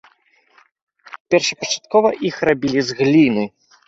[1.35, 3.45] Першапачаткова іх рабілі з гліны.